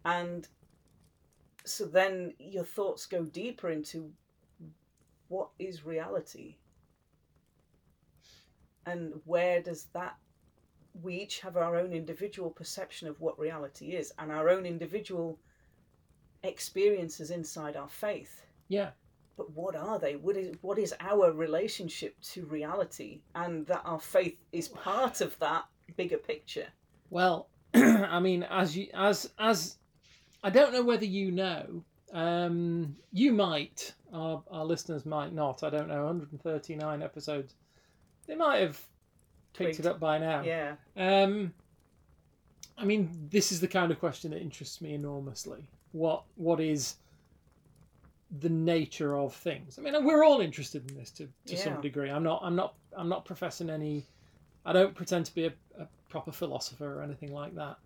[0.05, 0.49] And
[1.65, 4.11] so then your thoughts go deeper into
[5.29, 6.57] what is reality,
[8.87, 10.17] and where does that?
[11.03, 15.39] We each have our own individual perception of what reality is, and our own individual
[16.43, 18.91] experiences inside our faith Yeah.
[19.37, 24.01] but what are they what is what is our relationship to reality and that our
[24.01, 26.67] faith is part of that bigger picture
[27.11, 29.79] Well, I mean, as you as as
[30.43, 31.85] I don't know whether you know.
[32.13, 33.95] Um, you might.
[34.13, 35.63] Our our listeners might not.
[35.63, 36.05] I don't know.
[36.05, 37.55] 139 episodes.
[38.27, 38.81] They might have
[39.55, 40.43] picked it up by now.
[40.43, 41.53] yeah Um,
[42.79, 45.69] I mean, this is the kind of question that interests me enormously.
[45.93, 46.97] What what is
[48.41, 49.79] the nature of things?
[49.79, 52.11] I mean, we're all interested in this to, to some degree.
[52.11, 54.07] I'm not I'm not I'm not professing any.
[54.65, 57.77] I don't pretend to be a, a proper philosopher or anything like that.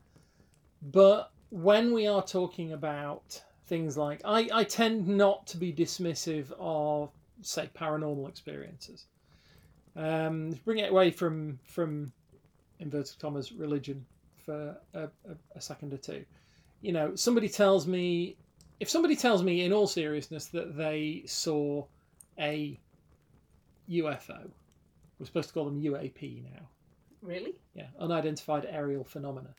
[0.82, 6.52] But when we are talking about things like, I, I tend not to be dismissive
[6.58, 9.06] of, say, paranormal experiences.
[9.96, 12.12] Um, bring it away from from
[12.78, 14.04] inverted commas religion
[14.44, 15.08] for a, a,
[15.54, 16.26] a second or two.
[16.82, 18.36] You know, somebody tells me,
[18.78, 21.86] if somebody tells me in all seriousness that they saw
[22.38, 22.78] a
[23.88, 24.50] UFO,
[25.18, 26.68] we're supposed to call them UAP now.
[27.22, 29.54] really Yeah, unidentified aerial phenomena.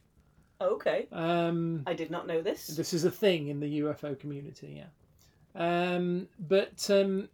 [0.61, 4.81] Okay Um, i did not know this this is a thing in the UFO community,
[4.81, 4.87] yeah.
[5.55, 7.29] Um, but um,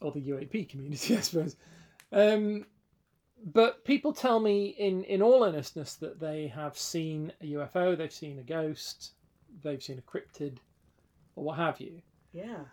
[0.00, 1.56] or the UAP community, I suppose.
[2.12, 2.64] Um,
[3.44, 8.12] but people tell me in in all earnestness that they have seen a UFO, they've
[8.12, 9.12] seen a ghost,
[9.62, 10.58] they've seen a cryptid,
[11.34, 12.00] or what have you.
[12.32, 12.64] yeah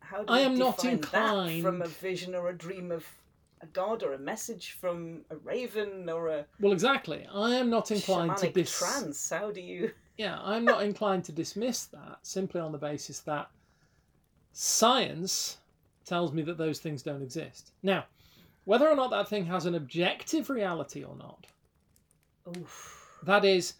[0.00, 3.06] how do I am not that from a vision or a dream of
[3.62, 7.26] a god or a message from a raven or a Well, exactly.
[7.32, 11.32] I am not inclined to dis- trance how do you Yeah, I'm not inclined to
[11.32, 13.50] dismiss that simply on the basis that
[14.52, 15.58] science
[16.04, 17.72] tells me that those things don't exist.
[17.82, 18.04] Now,
[18.64, 21.46] whether or not that thing has an objective reality or not,
[22.56, 23.18] Oof.
[23.22, 23.74] that is,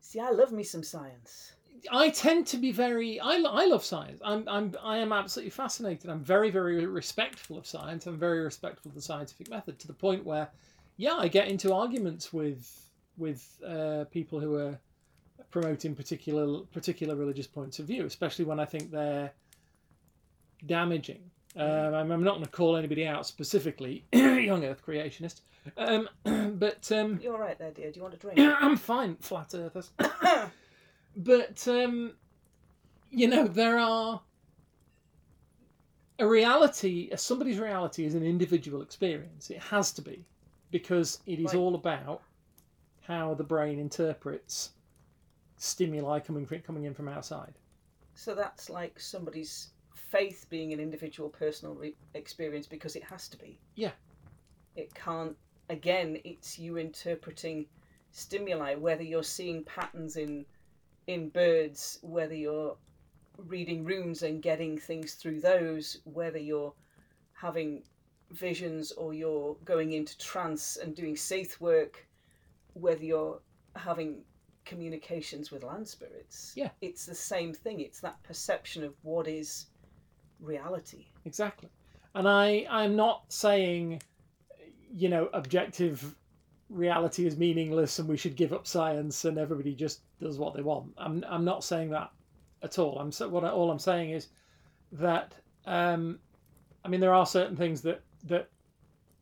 [0.00, 1.52] see i love me some science
[1.90, 3.20] I tend to be very.
[3.20, 4.20] I, I love science.
[4.24, 6.10] I'm, I'm I am absolutely fascinated.
[6.10, 8.06] I'm very very respectful of science.
[8.06, 10.48] I'm very respectful of the scientific method to the point where,
[10.96, 14.78] yeah, I get into arguments with with uh, people who are
[15.50, 19.32] promoting particular particular religious points of view, especially when I think they're
[20.66, 21.30] damaging.
[21.56, 25.40] Um, I'm, I'm not going to call anybody out specifically, young Earth creationist,
[25.76, 26.08] um,
[26.58, 29.54] but um, you're all right there dear do you want a drink I'm fine, flat
[29.54, 29.90] earthers.
[31.18, 32.12] but um,
[33.10, 34.22] you know there are
[36.18, 40.24] a reality somebody's reality is an individual experience it has to be
[40.70, 41.56] because it is Right.
[41.56, 42.22] all about
[43.02, 44.70] how the brain interprets
[45.56, 47.54] stimuli coming coming in from outside
[48.14, 53.36] So that's like somebody's faith being an individual personal re- experience because it has to
[53.36, 53.58] be.
[53.74, 53.90] Yeah.
[54.74, 55.36] It can't,
[55.68, 57.66] again, it's you interpreting
[58.12, 60.46] stimuli, whether you're seeing patterns in
[61.08, 62.76] in birds, whether you're
[63.36, 66.74] reading runes and getting things through those, whether you're
[67.32, 67.82] having
[68.30, 72.06] visions or you're going into trance and doing seidr work,
[72.74, 73.40] whether you're
[73.74, 74.22] having
[74.64, 76.52] communications with land spirits.
[76.54, 76.70] Yeah.
[76.80, 77.80] It's the same thing.
[77.80, 79.66] It's that perception of what is
[80.40, 81.06] reality.
[81.24, 81.68] exactly
[82.14, 84.00] and i i'm not saying
[84.94, 86.14] you know objective
[86.68, 90.62] reality is meaningless and we should give up science and everybody just does what they
[90.62, 92.10] want i'm, I'm not saying that
[92.62, 94.28] at all i'm so what I, all i'm saying is
[94.92, 95.34] that
[95.68, 96.18] um,
[96.84, 98.48] I mean, there are certain things that that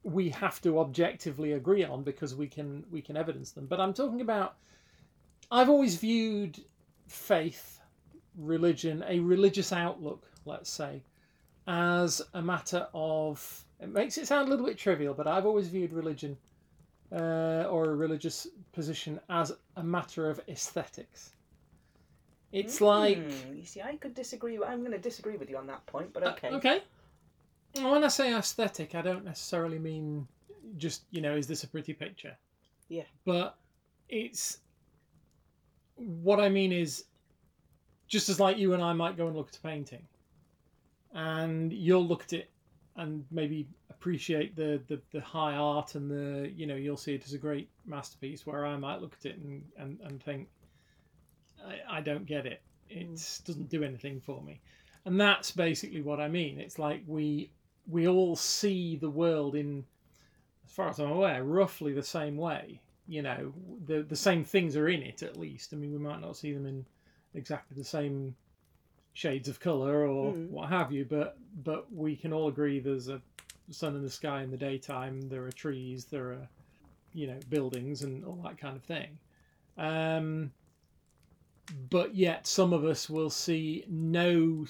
[0.05, 3.67] we have to objectively agree on because we can we can evidence them.
[3.67, 4.57] But I'm talking about.
[5.51, 6.61] I've always viewed
[7.07, 7.81] faith,
[8.37, 11.03] religion, a religious outlook, let's say,
[11.67, 13.65] as a matter of.
[13.81, 16.37] It makes it sound a little bit trivial, but I've always viewed religion
[17.13, 21.33] uh, or a religious position as a matter of aesthetics.
[22.53, 24.59] It's like Hmm, you see, I could disagree.
[24.63, 26.51] I'm going to disagree with you on that point, but Uh, okay.
[26.51, 26.83] okay.
[27.75, 30.27] When I say aesthetic, I don't necessarily mean
[30.79, 32.37] just you know, is this a pretty picture?
[32.89, 33.05] Yeah.
[33.25, 33.59] But
[34.09, 34.59] it's
[35.97, 37.05] what I mean is
[38.07, 40.07] just as like you and I might go and look at a painting,
[41.13, 42.51] and you'll look at it
[42.97, 47.25] and maybe appreciate the, the, the high art and the you know you'll see it
[47.25, 50.49] as a great masterpiece where I might look at it and, and, and think
[51.65, 52.63] I, I don't get it.
[52.91, 53.15] Mm.
[53.15, 54.61] It doesn't do anything for me.
[55.05, 56.59] And that's basically what I mean.
[56.59, 57.51] It's like we
[57.89, 59.85] we all see the world in
[60.65, 63.53] as far as I'm aware roughly the same way you know
[63.87, 65.73] the the same things are in it at least.
[65.73, 66.85] I mean we might not see them in
[67.35, 68.35] exactly the same
[69.17, 70.51] shades of color or Mm.
[70.51, 73.19] what have you but but we can all agree there's a
[73.71, 76.49] sun in the sky in the daytime there are trees there are
[77.15, 79.19] you know buildings and all that kind of thing
[79.79, 80.53] um
[81.89, 84.67] but yet some of us will see no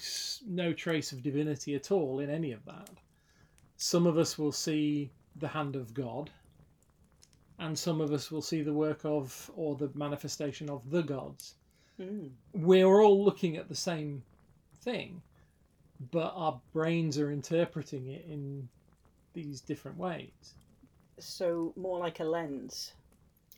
[0.47, 2.89] no trace of divinity at all in any of that
[3.75, 6.29] some of us will see the hand of god
[7.59, 11.55] and some of us will see the work of or the manifestation of the gods
[11.97, 12.27] Hmm.
[12.53, 14.21] we're all looking at the same
[14.91, 15.21] thing,
[16.11, 18.67] but our brains are interpreting it in
[19.33, 20.53] these different ways.
[21.19, 22.93] So more like a lens.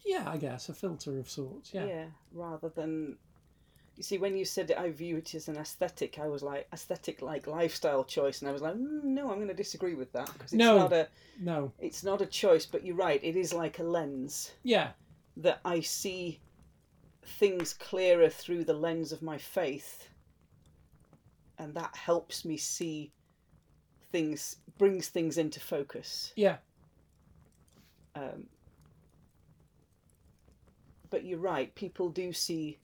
[0.05, 1.73] Yeah, I guess a filter of sorts.
[1.73, 2.05] Yeah.
[2.33, 3.17] rather than.
[3.97, 6.19] You see, when you said I view it as an aesthetic.
[6.19, 9.49] I was like aesthetic, like lifestyle choice, and I was like, mm, no, I'm going
[9.49, 10.77] to disagree with that because it's No.
[10.77, 11.07] not a,
[11.39, 11.73] No.
[11.79, 12.65] it's not a choice.
[12.65, 14.91] But you're right, it is like a lens Yeah.
[15.35, 16.39] that I see
[17.23, 20.07] things clearer through the lens of my faith,
[21.59, 23.11] and that helps me see
[24.11, 26.33] things, brings things into focus.
[26.35, 26.57] Yeah.
[28.15, 28.47] Um,
[31.09, 32.79] but you're right, people do see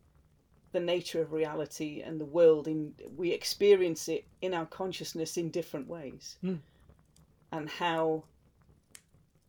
[0.72, 5.50] the nature of reality and the world in we experience it in our consciousness in
[5.50, 6.38] different ways.
[6.44, 6.60] Mm.
[7.52, 8.26] And how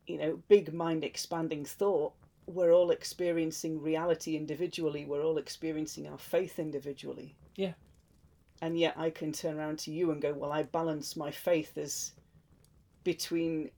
[0.07, 2.13] you know, big mind expanding thought,
[2.45, 7.35] we're all experiencing reality individually, we're all experiencing our faith individually.
[7.55, 7.73] Yeah.
[8.61, 11.77] And yet I can turn around to you and go, Well, I balance my faith
[11.77, 12.13] as
[13.03, 13.69] between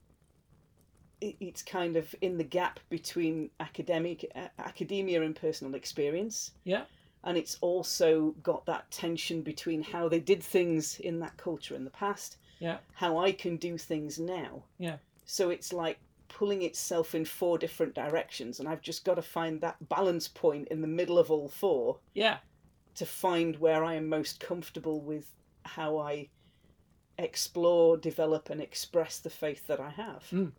[1.20, 6.84] it's kind of in the gap between academic a- academia and personal experience Yeah.
[7.24, 11.84] and it's also got that tension between how they did things in that culture in
[11.84, 12.78] the past Yeah.
[12.94, 14.96] how i can do things now Yeah.
[15.26, 19.60] so it's like pulling itself in four different directions and i've just got to find
[19.60, 22.38] that balance point in the middle of all four Yeah.
[22.94, 25.26] To find where i am most comfortable with
[25.64, 26.28] how i
[27.18, 30.52] explore develop and express the faith that i have Mm.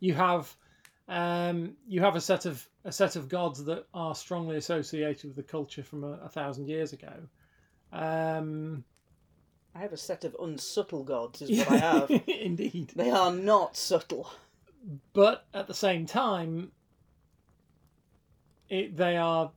[0.00, 0.54] You have
[1.08, 5.36] um, you have a set of a set of gods that are strongly associated with
[5.36, 7.12] the culture from a, a thousand years ago.
[7.92, 8.84] Um,
[9.74, 12.92] i have a set of unsubtle gods is what i have indeed.
[12.94, 14.30] they are not subtle
[15.12, 16.72] but at the same time,
[18.68, 19.50] it, they are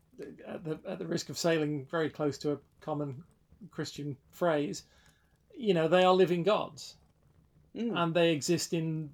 [0.48, 3.24] at the, at the risk of sailing very close to a common
[3.72, 4.84] Christian phrase.
[5.58, 6.96] You know, they are living gods,
[7.76, 9.10] Mm, and they exist in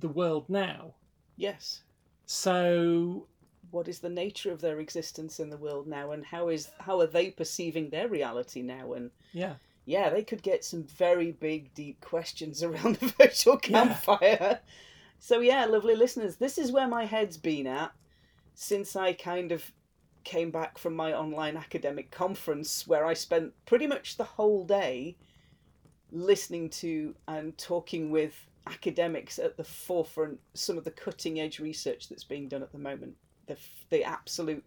[0.00, 0.94] the world now.
[1.36, 1.82] yes
[2.26, 3.26] So
[3.70, 7.00] what is the nature of their existence in the world now and how is how
[7.00, 11.72] are they perceiving their reality now and yeah, yeah they could get some very big
[11.74, 13.84] deep questions around the virtual Yeah.
[13.84, 14.60] campfire
[15.18, 17.92] so yeah lovely listeners this is where my head's been at
[18.54, 19.72] since i kind of
[20.24, 25.16] came back from my online academic conference where i spent pretty much the whole day
[26.10, 28.34] listening to and talking with
[28.66, 32.78] academics at the forefront some of the cutting edge research that's being done at the
[32.78, 33.14] moment
[33.46, 33.56] the
[33.90, 34.64] the absolute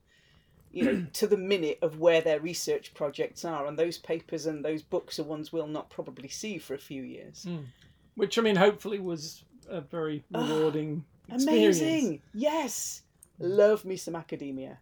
[0.72, 3.66] you know to the minute of where their research projects are.
[3.66, 7.02] And those papers and those books are ones we'll not probably see for a few
[7.04, 7.46] years.
[7.48, 7.66] Mm.
[8.16, 11.80] which I mean, hopefully was a very Ah, rewarding experience.
[11.80, 13.02] amazing yes!
[13.40, 14.78] Love me some academia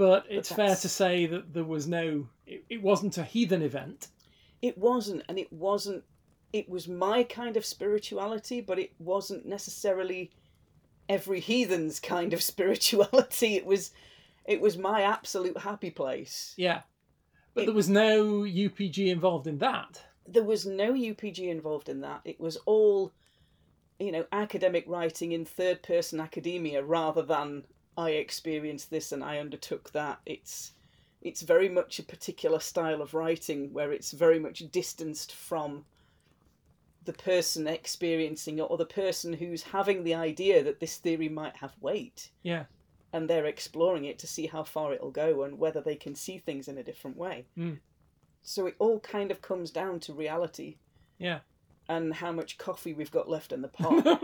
[0.00, 2.26] But it's fair to say that there was no.
[2.46, 4.08] It, it wasn't a heathen event.
[4.62, 6.02] it wasn't and it wasn't
[6.52, 10.30] it was my kind of spirituality but it wasn't necessarily
[11.08, 13.92] every heathen's kind of spirituality it was
[14.44, 16.80] it was my absolute happy place Yeah,
[17.54, 20.02] but It- there was no UPG involved in that.
[20.26, 22.20] there was no UPG involved in that.
[22.24, 23.12] It was all,
[23.98, 27.64] you know, academic writing in third person academia rather than
[27.96, 30.20] I experienced this and I undertook that.
[30.26, 30.72] It's
[31.22, 35.84] it's very much a particular style of writing where it's very much distanced from
[37.04, 41.56] the person experiencing it or the person who's having the idea that this theory might
[41.56, 42.64] have weight Yeah.
[43.12, 46.38] and they're exploring it to see how far it'll go and whether they can see
[46.38, 47.44] things in a different way.
[47.58, 47.78] Mm.
[48.42, 50.76] So it all kind of comes down to reality
[51.18, 51.40] Yeah.
[51.88, 54.22] and how much coffee we've got left in the pot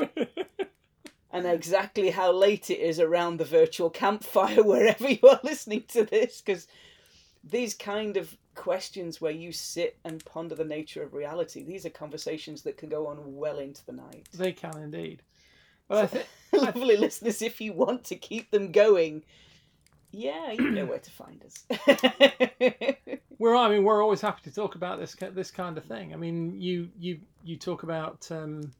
[1.36, 6.04] and exactly how late it is around the virtual campfire wherever you are listening to
[6.04, 6.66] this because
[7.44, 11.90] these kind of questions where you sit and ponder the nature of reality these are
[11.90, 15.22] conversations that can go on well into the night they can indeed.
[15.88, 19.24] I think lovely listeners if you want to keep them going
[20.10, 21.66] yeah you know where to find us
[23.38, 26.12] we're I mean we're always happy to talk about this this kind of thing.
[26.12, 28.72] I mean you you you talk about um,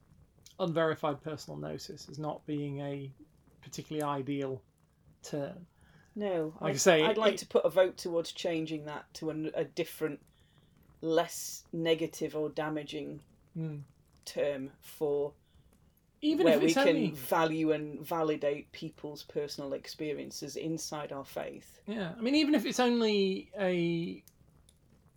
[0.59, 3.11] unverified personal gnosis as not being a
[3.61, 4.61] particularly ideal
[5.23, 5.67] term.
[6.15, 9.05] no Like I I'd, say, I'd like it- to put a vote towards changing that
[9.15, 10.19] to an, a different
[11.01, 13.21] less negative or damaging
[13.57, 13.81] Mm.
[14.25, 15.33] term for
[16.21, 21.81] Even where if we can only value and validate people's personal experiences inside our faith.
[21.87, 24.23] yeah, I mean even if it's only a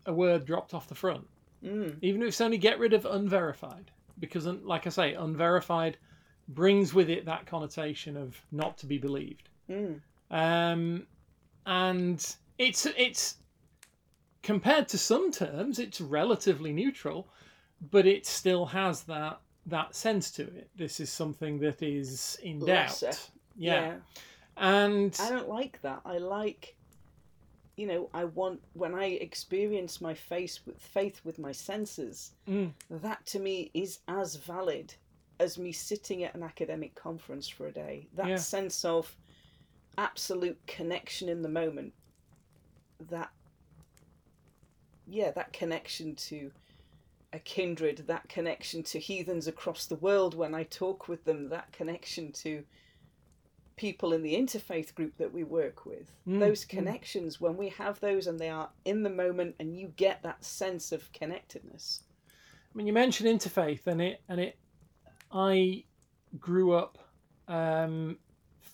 [0.07, 1.27] a word dropped off the front,
[1.63, 1.99] Mm.
[2.03, 3.91] even if it's only get rid of unverified,
[4.21, 5.97] because like I say, unverified
[6.49, 9.49] brings with it that connotation of not to be believed.
[9.69, 10.01] Mm.
[10.31, 11.07] um,
[11.65, 13.37] and it's it's
[14.43, 17.29] compared to some terms it's relatively neutral
[17.91, 22.59] but it still has that that sense to it this is something that is in
[22.59, 23.13] doubt Lesser.
[23.57, 23.95] yeah.
[24.57, 26.01] and I don't like that.
[26.05, 26.77] I like,
[27.81, 32.33] you know, I want when I experience my face with faith with my senses.
[32.47, 32.73] Mm.
[32.91, 34.93] That to me is as valid
[35.39, 38.07] as me sitting at an academic conference for a day.
[38.13, 38.37] That Yeah.
[38.37, 39.17] sense of
[39.97, 41.95] absolute connection in the moment.
[43.09, 43.31] That,
[45.07, 46.53] yeah, that connection to
[47.33, 51.73] a kindred, that connection to heathens across the world when I talk with them, that
[51.73, 52.67] connection to
[53.81, 56.13] people in the interfaith group that we work with.
[56.29, 56.69] Mm, Those mm.
[56.69, 60.45] connections, when we have those and they are in the moment and you get that
[60.45, 62.03] sense of connectedness.
[62.29, 64.59] I mean, you mentioned interfaith, and it and it.
[65.33, 65.85] I
[66.39, 66.99] grew up
[67.49, 68.19] um,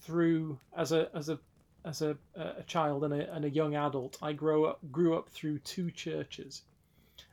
[0.02, 1.38] through as a as a
[1.84, 4.18] as a, a child and a, and a young adult.
[4.20, 6.62] I grew up grew up through two churches.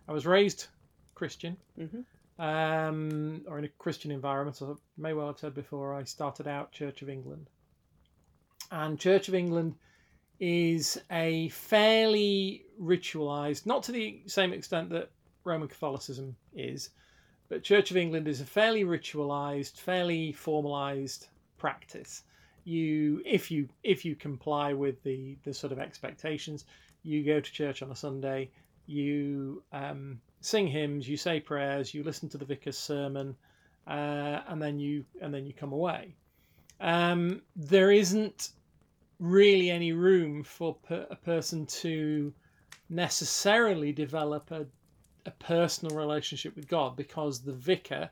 [0.07, 0.67] I was raised
[1.15, 2.05] Christian, Mhm.
[2.38, 4.61] um, or in a Christian environment.
[4.61, 7.49] As I may well have said before, I started out Church of England,
[8.74, 9.76] and Church of England
[10.39, 15.11] is a fairly ritualized, not to the same extent that
[15.43, 16.89] Roman Catholicism is,
[17.49, 21.28] but Church of England is a fairly ritualized, fairly formalized
[21.59, 22.24] practice.
[22.63, 26.65] You, if you if you comply with the the sort of expectations,
[27.03, 28.49] you go to church on a Sunday,
[28.88, 33.36] you um, sing hymns, you say prayers, you listen to the vicar's sermon,
[33.86, 36.15] uh, and then you and then you come away.
[36.80, 38.49] Um, there isn't
[39.24, 42.34] really any room for per, a person to
[42.89, 44.65] necessarily develop a,
[45.26, 48.09] a personal relationship with God because the vicar,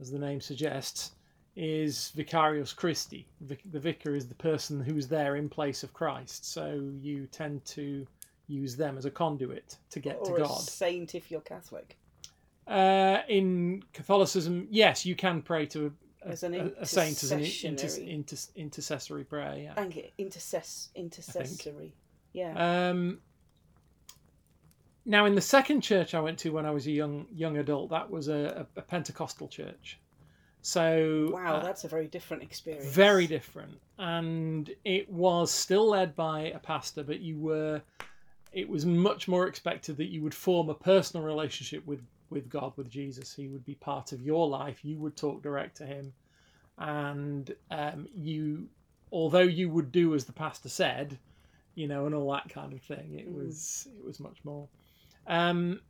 [0.00, 1.12] as the name suggests,
[1.54, 3.28] is Vicarius Christi.
[3.42, 6.50] The vicar is the person who's there in place of Christ.
[6.50, 8.06] So you tend to
[8.48, 10.60] use them as a conduit to get or to a God.
[10.60, 11.98] saint if you're Catholic.
[12.66, 15.90] Uh, in Catholicism, yes, you can pray to a,
[16.24, 19.56] As an a, a saint as an inter, inter, intercessory prayer.
[19.58, 19.74] Yeah.
[19.74, 20.04] Thank you.
[20.18, 21.94] Intercess, intercessory.
[22.32, 22.90] Yeah.
[22.90, 23.18] Um,
[25.04, 27.90] now, in the second church I went to when I was a young young adult,
[27.90, 29.98] that was a, a, a Pentecostal church.
[30.62, 32.86] So wow, uh, that's a very different experience.
[32.86, 37.82] very different, and it was still led by a pastor, but you were.
[38.52, 42.00] It was much more expected that you would form a personal relationship with
[42.32, 43.34] with God, with Jesus.
[43.34, 44.84] He would be part of your life.
[44.84, 46.12] You would talk direct to Him,
[46.78, 48.68] and um, you,
[49.10, 51.18] although you would do as the pastor said,
[51.74, 53.18] you know, and all that kind of thing.
[53.18, 53.46] It Mm.
[53.46, 54.68] was it was much more.
[55.26, 55.80] Um,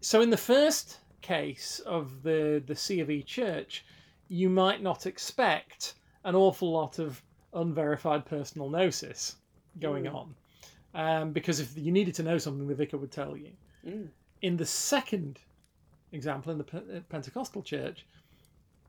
[0.00, 3.84] so in the first case of the the C of E Church,
[4.28, 7.22] you might not expect an awful lot of
[7.52, 9.36] unverified personal gnosis
[9.80, 10.14] going Mm.
[10.14, 10.34] on,
[10.94, 13.52] um, because if you needed to know something, the vicar would tell you.
[13.86, 14.08] Mm.
[14.42, 15.38] In the second
[16.12, 18.06] example, in the Pentecostal church,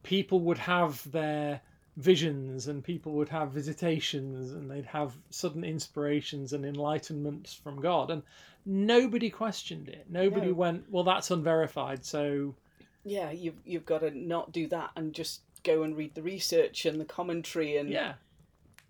[0.03, 1.61] people would have their
[1.97, 8.09] visions and people would have visitations and they'd have sudden inspirations and enlightenments from God
[8.11, 8.23] and
[8.65, 10.05] nobody questioned it.
[10.09, 10.53] Nobody No.
[10.53, 12.55] went, well, that's unverified, so
[13.03, 16.85] Yeah, you've you've got to not do that and just go and read the research
[16.85, 18.13] and the commentary and yeah.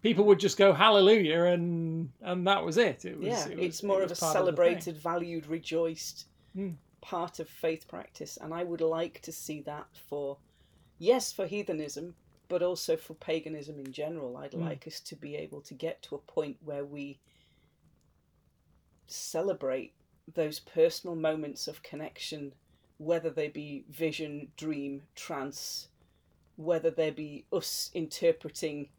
[0.03, 3.03] People would just go hallelujah and and that was it.
[3.05, 6.75] It was, yeah, it was- it's more it of a celebrated, valued, rejoiced Mm.
[7.01, 10.37] part of faith practice, and I would like to see that for,
[10.99, 12.15] yes, for heathenism,
[12.47, 14.37] but also for paganism in general.
[14.37, 14.65] I'd Mm.
[14.65, 17.19] like us to be able to get to a point where we
[19.07, 19.93] celebrate
[20.33, 22.53] those personal moments of connection,
[22.97, 25.87] whether they be vision, dream, trance,
[26.55, 28.89] whether they be us interpreting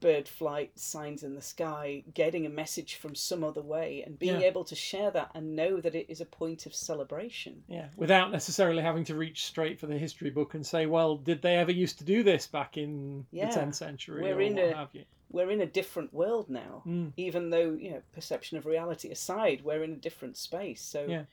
[0.00, 4.40] bird flight signs in the sky, getting a message from some other way, and being
[4.40, 4.46] Yeah.
[4.48, 7.62] able to share that and know that it is a point of celebration.
[7.68, 11.42] Yeah, without necessarily having to reach straight for the history book and say, well, did
[11.42, 13.48] they ever used to do this back in Yeah.
[13.50, 15.04] the 10th century We're or in what a- have you?
[15.32, 17.12] We're in a different world now, Mm.
[17.16, 20.80] even though, you know, perception of reality aside, we're in a different space.
[20.82, 21.24] So Yeah.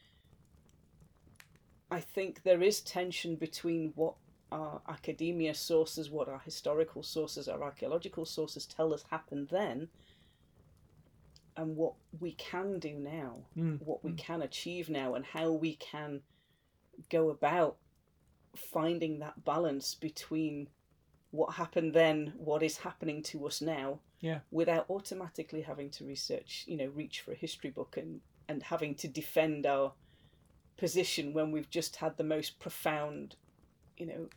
[1.89, 4.15] I think there is tension between what
[4.51, 9.89] our academia sources, what our historical sources, our archaeological sources tell us happened then,
[11.55, 13.81] and what we can do now, Mm.
[13.81, 16.21] what we can achieve now, and how we can
[17.09, 17.77] go about
[18.55, 20.69] finding that balance between
[21.31, 24.39] what happened then, what is happening to us now, Yeah.
[24.49, 28.95] without automatically having to research, you know, reach for a history book and, and having
[28.95, 29.93] to defend our
[30.77, 33.35] position when we've just had the most profound,
[33.97, 34.27] you know,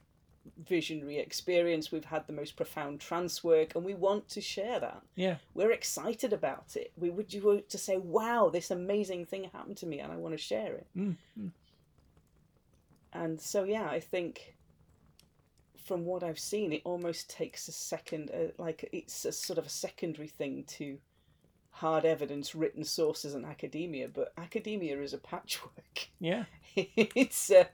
[0.66, 1.92] visionary experience.
[1.92, 5.02] We've had the most profound trance work, and we want to share that.
[5.14, 5.36] Yeah.
[5.54, 6.92] We're excited about it.
[6.96, 10.16] We would you want to say, "Wow, this amazing thing happened to me," and I
[10.16, 10.86] want to share it.
[10.96, 11.16] Mm.
[11.38, 11.50] Mm.
[13.12, 14.56] And so, yeah, I think
[15.76, 19.66] from what I've seen, it almost takes a second, uh, like it's a sort of
[19.66, 20.98] a secondary thing to
[21.70, 24.08] hard evidence, written sources, and academia.
[24.08, 26.08] But academia is a patchwork.
[26.20, 26.44] Yeah.
[26.76, 27.64] it's uh,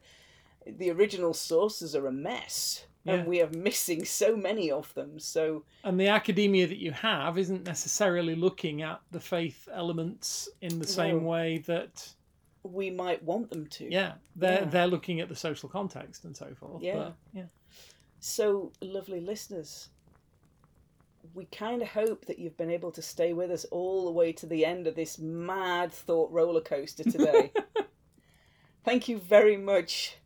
[0.66, 3.14] the original sources are a mess, Yeah.
[3.14, 5.18] and we are missing so many of them.
[5.20, 10.78] So And the academia that you have isn't necessarily looking at the faith elements in
[10.78, 11.28] the same No.
[11.28, 12.12] way that
[12.64, 13.88] we might want them to.
[13.92, 14.64] yeah they're Yeah.
[14.64, 16.82] they're looking at the social context and so forth.
[16.82, 16.96] Yeah.
[16.96, 17.44] But, yeah.
[18.18, 19.90] So, lovely listeners,
[21.34, 24.32] we kind of hope that you've been able to stay with us all the way
[24.32, 27.52] to the end of this mad thought roller coaster today.
[28.84, 30.16] Thank you very much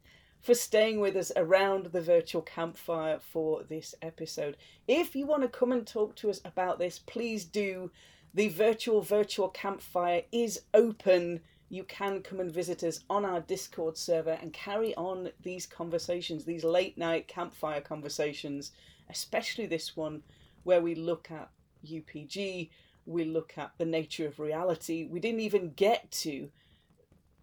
[0.43, 4.57] for staying with us around the virtual campfire for this episode.
[4.89, 7.91] If you want to come and talk to us about this, please do.
[8.33, 11.41] The virtual virtual campfire is open.
[11.69, 16.45] You can come and visit us on our Discord server and carry on these conversations,
[16.45, 18.73] these late night campfire conversations,
[19.09, 20.23] especially this one
[20.63, 21.51] where we look at
[21.85, 22.71] UPG,
[23.07, 25.07] we look at the nature of reality.
[25.11, 26.51] We didn't even get to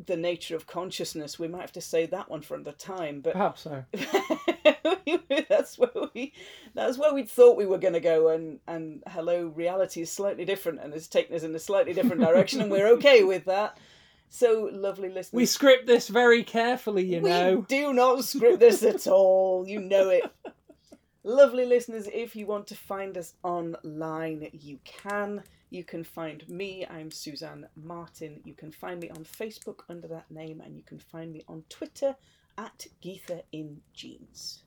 [0.05, 1.39] the nature of consciousness.
[1.39, 3.83] We might have to say that one for another time, but Perhaps so.
[5.49, 6.33] that's where we
[6.73, 10.45] that's where we thought we were going to go and and hello reality is slightly
[10.45, 13.77] different and it's taken us in a slightly different direction and we're okay with that
[14.29, 17.61] so lovely listeners We script this very carefully, you we know.
[17.67, 20.23] do not script this at all you know it
[21.23, 26.85] lovely listeners if you want to find us online you can you can find me
[26.89, 30.99] i'm suzanne martin you can find me on facebook under that name and you can
[30.99, 32.15] find me on twitter
[32.57, 34.63] at geetha in jeans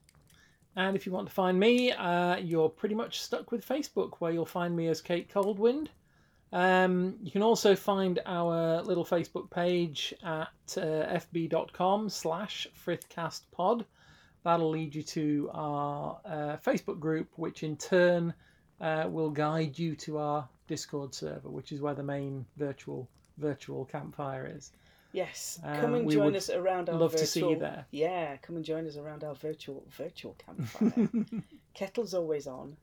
[0.76, 4.30] And if you want to find me, uh, you're pretty much stuck with Facebook, where
[4.30, 5.90] you'll find me as Kate Coldwind.
[6.52, 13.84] Um, you can also find our little Facebook page at uh, fb.com slash frithcastpod.
[14.44, 18.32] That'll lead you to our uh, Facebook group, which in turn
[18.80, 23.84] uh, will guide you to our Discord server, which is where the main virtual virtual
[23.84, 24.72] campfire is.
[25.12, 27.26] Yes, Um, come and join us around our love virtual.
[27.26, 27.84] to see you there.
[27.90, 31.08] Yeah, come and join us around our virtual virtual campfire.
[31.74, 32.76] Kettle's always on.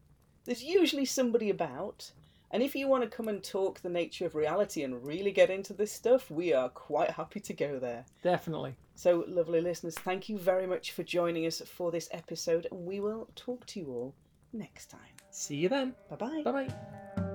[0.43, 2.11] There's usually somebody about,
[2.51, 5.49] and if you want to come and talk the nature of reality and really get
[5.49, 8.03] into this stuff, we are quite happy to go there.
[8.23, 8.75] Definitely.
[8.95, 12.99] So, lovely listeners, thank you very much for joining us for this episode, and we
[12.99, 14.13] will talk to you all
[14.51, 15.13] next time.
[15.31, 15.93] See you then.
[16.09, 16.41] Bye bye.
[16.43, 17.26] Bye bye.